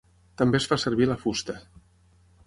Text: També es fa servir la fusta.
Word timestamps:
També 0.41 0.59
es 0.61 0.65
fa 0.71 0.77
servir 0.83 1.07
la 1.11 1.17
fusta. 1.25 1.57